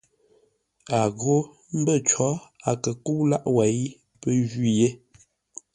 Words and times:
A 0.97 0.99
ghó 1.19 1.35
mbə̂ 1.79 1.95
có 2.09 2.29
a 2.69 2.71
kə 2.83 2.91
kə́u 3.03 3.21
lâʼ 3.31 3.45
wêi, 3.55 3.79
pə́ 4.21 4.33
jwî 4.49 4.69
yé. 4.79 4.89